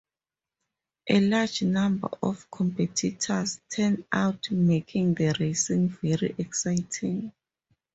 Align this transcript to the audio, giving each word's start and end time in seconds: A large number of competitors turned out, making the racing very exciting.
A 1.09 1.19
large 1.21 1.61
number 1.61 2.09
of 2.23 2.49
competitors 2.49 3.61
turned 3.71 4.03
out, 4.11 4.49
making 4.49 5.13
the 5.13 5.35
racing 5.39 5.89
very 5.89 6.33
exciting. 6.39 7.31